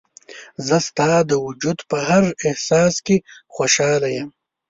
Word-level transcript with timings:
زه 0.67 0.77
ستا 0.87 1.09
د 1.29 1.31
وجود 1.45 1.77
په 1.89 1.97
هر 2.09 2.23
احساس 2.47 2.93
کې 3.05 3.17
خوشحاله 3.55 4.07
یم. 4.17 4.29